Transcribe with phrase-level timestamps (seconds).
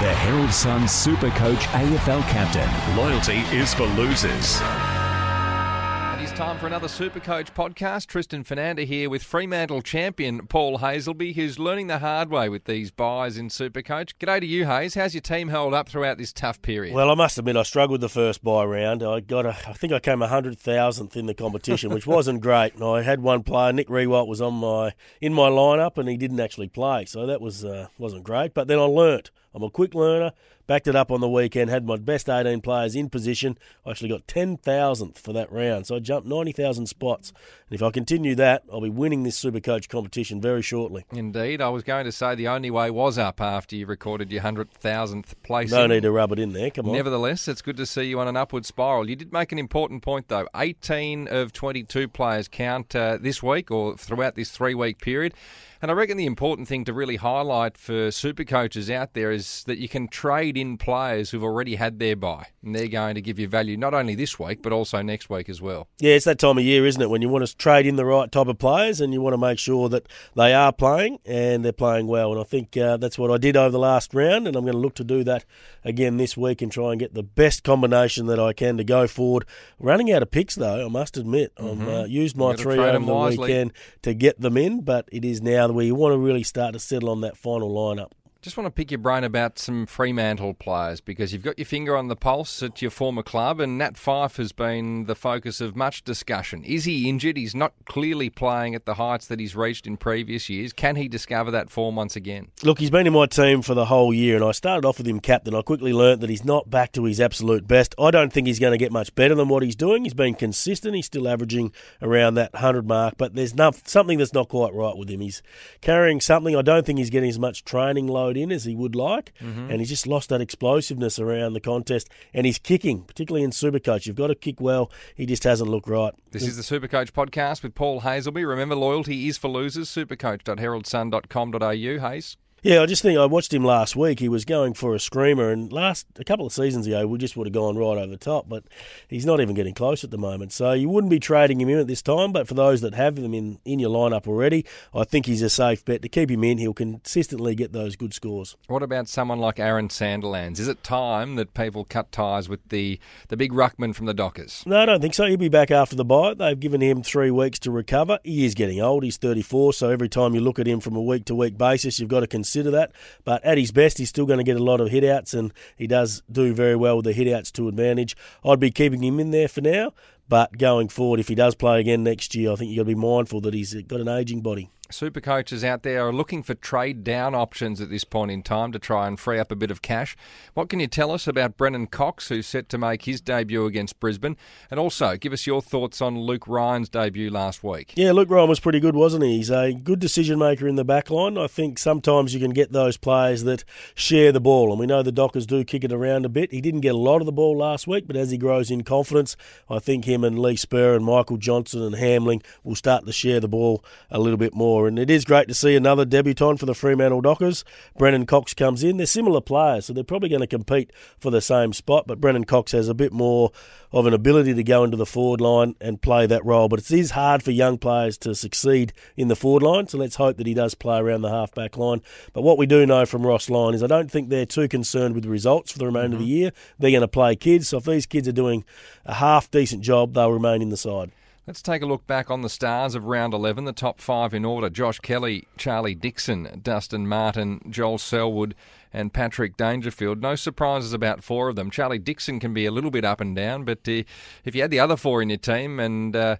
[0.00, 2.96] The Herald Sun Super Coach AFL captain.
[2.96, 4.58] Loyalty is for losers.
[4.62, 8.06] And It is time for another Supercoach podcast.
[8.06, 12.90] Tristan Fernanda here with Fremantle champion Paul Hasleby, who's learning the hard way with these
[12.90, 14.14] byes in Supercoach.
[14.18, 14.94] G'day to you, Hayes.
[14.94, 16.94] How's your team held up throughout this tough period?
[16.94, 19.02] Well, I must admit, I struggled the first bye round.
[19.02, 22.40] I got, a, I think I came a hundred thousandth in the competition, which wasn't
[22.42, 22.72] great.
[22.74, 26.16] And I had one player, Nick Riewoldt, was on my in my lineup, and he
[26.16, 28.54] didn't actually play, so that was uh, wasn't great.
[28.54, 29.30] But then I learnt.
[29.54, 30.32] I'm a quick learner.
[30.66, 33.58] Backed it up on the weekend, had my best 18 players in position.
[33.84, 37.32] I actually got 10,000th for that round, so I jumped 90,000 spots.
[37.68, 41.04] And if I continue that, I'll be winning this Supercoach competition very shortly.
[41.10, 41.60] Indeed.
[41.60, 45.34] I was going to say the only way was up after you recorded your 100,000th
[45.42, 45.72] place.
[45.72, 46.94] No need to rub it in there, come on.
[46.94, 49.10] Nevertheless, it's good to see you on an upward spiral.
[49.10, 50.46] You did make an important point, though.
[50.54, 55.34] 18 of 22 players count uh, this week or throughout this three week period.
[55.82, 59.39] And I reckon the important thing to really highlight for super coaches out there is
[59.66, 62.46] that you can trade in players who've already had their bye.
[62.64, 65.48] And they're going to give you value not only this week, but also next week
[65.48, 65.88] as well.
[65.98, 68.04] Yeah, it's that time of year, isn't it, when you want to trade in the
[68.04, 71.64] right type of players and you want to make sure that they are playing and
[71.64, 72.32] they're playing well.
[72.32, 74.74] And I think uh, that's what I did over the last round, and I'm going
[74.74, 75.44] to look to do that
[75.84, 79.06] again this week and try and get the best combination that I can to go
[79.06, 79.44] forward.
[79.78, 81.54] Running out of picks, though, I must admit.
[81.56, 81.82] Mm-hmm.
[81.82, 83.38] I've uh, used my You've got to three over the wisely.
[83.38, 86.72] weekend to get them in, but it is now where you want to really start
[86.72, 88.12] to settle on that final lineup.
[88.42, 91.94] Just want to pick your brain about some Fremantle players because you've got your finger
[91.94, 95.76] on the pulse at your former club, and Nat Fyfe has been the focus of
[95.76, 96.64] much discussion.
[96.64, 97.36] Is he injured?
[97.36, 100.72] He's not clearly playing at the heights that he's reached in previous years.
[100.72, 102.48] Can he discover that form once again?
[102.62, 105.06] Look, he's been in my team for the whole year, and I started off with
[105.06, 105.54] him captain.
[105.54, 107.94] I quickly learnt that he's not back to his absolute best.
[107.98, 110.04] I don't think he's going to get much better than what he's doing.
[110.04, 110.94] He's been consistent.
[110.96, 114.96] He's still averaging around that 100 mark, but there's no, something that's not quite right
[114.96, 115.20] with him.
[115.20, 115.42] He's
[115.82, 116.56] carrying something.
[116.56, 119.70] I don't think he's getting as much training load in as he would like, mm-hmm.
[119.70, 122.08] and he's just lost that explosiveness around the contest.
[122.32, 124.06] And he's kicking, particularly in Supercoach.
[124.06, 124.90] You've got to kick well.
[125.14, 126.14] He just hasn't looked right.
[126.30, 128.48] This is the Supercoach podcast with Paul Hasleby.
[128.48, 129.88] Remember, loyalty is for losers.
[129.90, 132.08] Supercoach.heraldsun.com.au.
[132.08, 132.36] Hayes.
[132.62, 134.20] Yeah, I just think I watched him last week.
[134.20, 137.34] He was going for a screamer, and last a couple of seasons ago, we just
[137.34, 138.50] would have gone right over the top.
[138.50, 138.64] But
[139.08, 141.78] he's not even getting close at the moment, so you wouldn't be trading him in
[141.78, 142.32] at this time.
[142.32, 145.48] But for those that have him in, in your lineup already, I think he's a
[145.48, 146.58] safe bet to keep him in.
[146.58, 148.58] He'll consistently get those good scores.
[148.66, 150.58] What about someone like Aaron Sandilands?
[150.58, 154.64] Is it time that people cut ties with the, the big ruckman from the Dockers?
[154.66, 155.24] No, I don't think so.
[155.24, 156.34] He'll be back after the bye.
[156.34, 158.18] They've given him three weeks to recover.
[158.22, 159.02] He is getting old.
[159.02, 161.98] He's 34, so every time you look at him from a week to week basis,
[161.98, 162.92] you've got to consider that.
[163.24, 165.52] But at his best, he's still going to get a lot of hit outs, and
[165.76, 168.16] he does do very well with the hit outs to advantage.
[168.44, 169.92] I'd be keeping him in there for now.
[170.28, 172.94] But going forward, if he does play again next year, I think you've got to
[172.94, 174.70] be mindful that he's got an ageing body.
[174.90, 178.72] Super coaches out there are looking for trade down options at this point in time
[178.72, 180.16] to try and free up a bit of cash.
[180.54, 184.00] What can you tell us about Brennan Cox, who's set to make his debut against
[184.00, 184.36] Brisbane?
[184.70, 187.92] And also, give us your thoughts on Luke Ryan's debut last week.
[187.96, 189.36] Yeah, Luke Ryan was pretty good, wasn't he?
[189.36, 191.38] He's a good decision maker in the back line.
[191.38, 193.64] I think sometimes you can get those players that
[193.94, 196.50] share the ball, and we know the Dockers do kick it around a bit.
[196.52, 198.82] He didn't get a lot of the ball last week, but as he grows in
[198.82, 199.36] confidence,
[199.68, 203.40] I think him and Lee Spurr and Michael Johnson and Hamling will start to share
[203.40, 204.79] the ball a little bit more.
[204.86, 207.64] And it is great to see another debutant for the Fremantle Dockers.
[207.98, 208.96] Brennan Cox comes in.
[208.96, 212.44] They're similar players, so they're probably going to compete for the same spot, but Brennan
[212.44, 213.52] Cox has a bit more
[213.92, 216.68] of an ability to go into the forward line and play that role.
[216.68, 220.16] But it is hard for young players to succeed in the forward line, so let's
[220.16, 222.02] hope that he does play around the half back line.
[222.32, 225.14] But what we do know from Ross Lyon is I don't think they're too concerned
[225.14, 226.42] with the results for the remainder of the mm-hmm.
[226.42, 226.52] year.
[226.78, 228.64] They're going to play kids, so if these kids are doing
[229.04, 231.10] a half decent job, they'll remain in the side.
[231.50, 234.44] Let's take a look back on the stars of round 11, the top five in
[234.44, 238.54] order Josh Kelly, Charlie Dixon, Dustin Martin, Joel Selwood,
[238.92, 240.22] and Patrick Dangerfield.
[240.22, 241.68] No surprises about four of them.
[241.68, 244.04] Charlie Dixon can be a little bit up and down, but uh,
[244.44, 246.36] if you had the other four in your team and uh,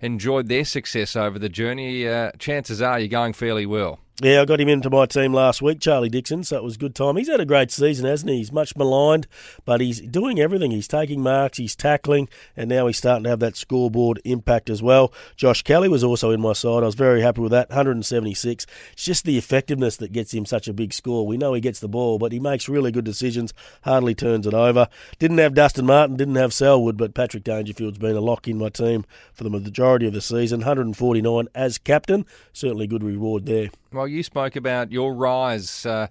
[0.00, 4.00] enjoyed their success over the journey, uh, chances are you're going fairly well.
[4.20, 6.96] Yeah, I got him into my team last week, Charlie Dixon, so it was good
[6.96, 7.14] time.
[7.14, 8.38] He's had a great season, hasn't he?
[8.38, 9.28] He's much maligned,
[9.64, 10.72] but he's doing everything.
[10.72, 14.82] He's taking marks, he's tackling, and now he's starting to have that scoreboard impact as
[14.82, 15.12] well.
[15.36, 16.82] Josh Kelly was also in my side.
[16.82, 18.66] I was very happy with that, 176.
[18.92, 21.24] It's just the effectiveness that gets him such a big score.
[21.24, 24.54] We know he gets the ball, but he makes really good decisions, hardly turns it
[24.54, 24.88] over.
[25.20, 28.68] Didn't have Dustin Martin, didn't have Selwood, but Patrick Dangerfield's been a lock in my
[28.68, 30.58] team for the majority of the season.
[30.58, 33.70] 149 as captain, certainly good reward there.
[33.90, 36.08] Well, you spoke about your rise uh,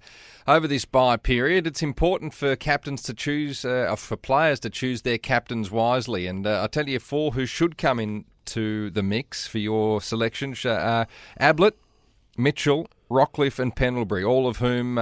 [0.48, 1.68] over this bye period.
[1.68, 6.26] It's important for captains to choose, uh, for players to choose their captains wisely.
[6.26, 10.56] And uh, I tell you, four who should come into the mix for your selection:
[10.66, 11.06] uh,
[11.40, 11.78] Ablett,
[12.36, 14.98] Mitchell, Rockliff, and Pendlebury, all of whom.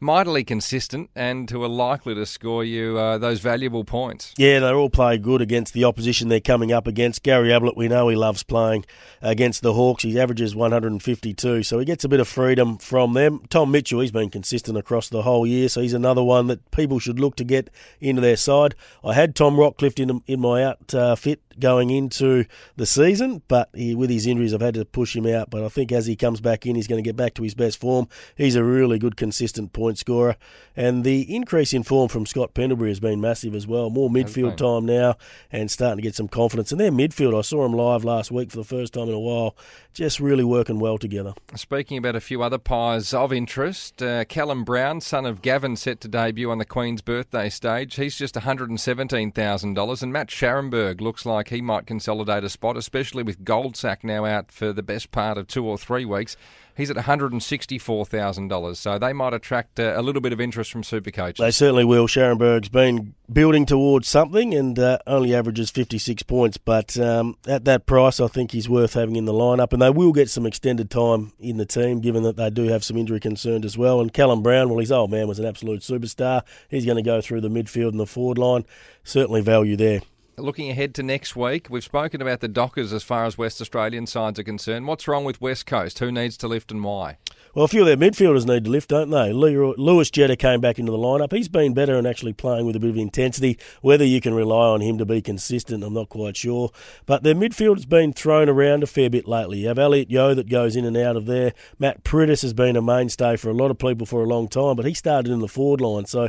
[0.00, 4.34] Uh, mightily consistent and who are likely to score you uh, those valuable points.
[4.36, 7.22] Yeah, they all play good against the opposition they're coming up against.
[7.22, 8.84] Gary Ablett, we know he loves playing
[9.20, 10.04] against the Hawks.
[10.04, 13.40] He averages 152, so he gets a bit of freedom from them.
[13.50, 16.98] Tom Mitchell, he's been consistent across the whole year, so he's another one that people
[16.98, 18.74] should look to get into their side.
[19.04, 22.44] I had Tom Rockliff in, in my outfit going into
[22.76, 25.50] the season, but he, with his injuries, I've had to push him out.
[25.50, 27.54] But I think as he comes back in, he's going to get back to his
[27.54, 28.08] best form.
[28.36, 30.36] He's a really good, consistent point scorer.
[30.76, 33.90] And the increase in form from Scott Pendlebury has been massive as well.
[33.90, 35.16] More midfield time now
[35.50, 36.70] and starting to get some confidence.
[36.70, 39.18] And their midfield, I saw him live last week for the first time in a
[39.18, 39.56] while,
[39.92, 41.34] just really working well together.
[41.56, 46.00] Speaking about a few other pies of interest, uh, Callum Brown, son of Gavin, set
[46.02, 47.96] to debut on the Queen's birthday stage.
[47.96, 50.02] He's just $117,000.
[50.02, 54.52] And Matt Scharenberg looks like he might consolidate a spot, especially with Goldsack now out
[54.52, 56.36] for the best part of two or three weeks.
[56.78, 61.10] He's at $164,000, so they might attract uh, a little bit of interest from super
[61.10, 61.42] coaches.
[61.42, 62.06] They certainly will.
[62.06, 67.86] Scharenberg's been building towards something and uh, only averages 56 points, but um, at that
[67.86, 69.72] price, I think he's worth having in the lineup.
[69.72, 72.84] And they will get some extended time in the team, given that they do have
[72.84, 74.00] some injury concerns as well.
[74.00, 76.42] And Callum Brown, well, his old man was an absolute superstar.
[76.68, 78.64] He's going to go through the midfield and the forward line.
[79.02, 80.02] Certainly value there
[80.38, 84.06] looking ahead to next week, we've spoken about the Dockers as far as West Australian
[84.06, 84.86] sides are concerned.
[84.86, 85.98] What's wrong with West Coast?
[85.98, 87.18] Who needs to lift and why?
[87.54, 89.32] Well, a few of their midfielders need to lift, don't they?
[89.32, 91.32] Lewis Jetta came back into the lineup.
[91.32, 93.58] He's been better and actually playing with a bit of intensity.
[93.80, 96.70] Whether you can rely on him to be consistent, I'm not quite sure.
[97.06, 99.60] But their midfield has been thrown around a fair bit lately.
[99.60, 101.54] You have Elliot Yeo that goes in and out of there.
[101.78, 104.76] Matt Priddis has been a mainstay for a lot of people for a long time,
[104.76, 106.04] but he started in the forward line.
[106.04, 106.28] So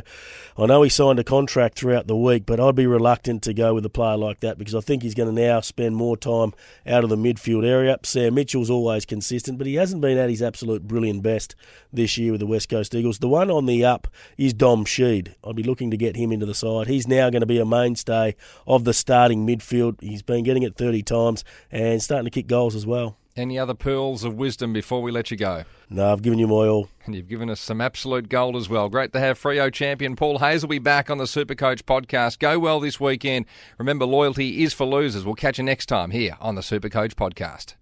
[0.56, 3.74] I know he signed a contract throughout the week, but I'd be reluctant to go
[3.74, 6.54] with a player like that because I think he's going to now spend more time
[6.86, 7.98] out of the midfield area.
[8.04, 11.56] Sam Mitchell's always consistent, but he hasn't been at his absolute brilliant best
[11.92, 13.18] this year with the West Coast Eagles.
[13.18, 14.06] The one on the up
[14.38, 15.34] is Dom Sheed.
[15.42, 16.86] I'd be looking to get him into the side.
[16.86, 18.36] He's now going to be a mainstay
[18.68, 20.00] of the starting midfield.
[20.00, 23.16] He's been getting it 30 times and starting to kick goals as well.
[23.36, 25.64] Any other pearls of wisdom before we let you go?
[25.88, 26.88] No, I've given you my all.
[27.06, 28.88] And you've given us some absolute gold as well.
[28.88, 32.38] Great to have Freo champion Paul Hayes will be back on the Supercoach podcast.
[32.38, 33.46] Go well this weekend.
[33.78, 35.24] Remember, loyalty is for losers.
[35.24, 37.74] We'll catch you next time here on the Supercoach podcast.